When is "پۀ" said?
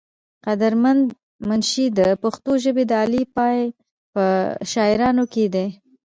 4.13-4.25